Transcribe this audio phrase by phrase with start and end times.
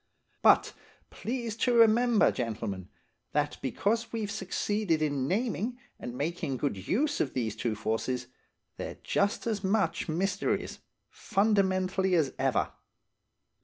[0.41, 0.73] But,
[1.11, 2.89] please to remember, gentlemen,
[3.33, 8.25] that because we've succeeded in naming and making good use of these two forces,
[8.77, 10.79] they're just as much mysteries,
[11.11, 12.71] fundamentally as ever.